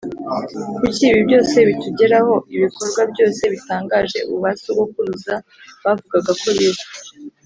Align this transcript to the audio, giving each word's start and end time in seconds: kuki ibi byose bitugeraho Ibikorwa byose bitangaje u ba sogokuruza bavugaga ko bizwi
kuki 0.79 1.03
ibi 1.11 1.21
byose 1.27 1.55
bitugeraho 1.67 2.33
Ibikorwa 2.55 3.01
byose 3.11 3.41
bitangaje 3.53 4.19
u 4.33 4.35
ba 4.41 4.49
sogokuruza 4.61 5.33
bavugaga 5.83 6.31
ko 6.41 6.49
bizwi 6.57 6.93